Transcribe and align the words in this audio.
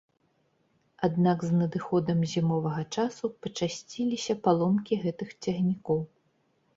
Аднак, 1.07 1.43
з 1.49 1.57
надыходам 1.57 2.17
зімовага 2.33 2.85
часу 3.01 3.25
пачасціліся 3.47 4.33
паломкі 4.49 4.99
гэтых 5.05 5.29
цягнікоў. 5.45 5.99